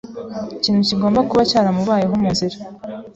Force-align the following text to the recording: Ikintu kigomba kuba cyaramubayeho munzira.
Ikintu 0.57 0.81
kigomba 0.89 1.19
kuba 1.29 1.41
cyaramubayeho 1.49 2.13
munzira. 2.21 2.55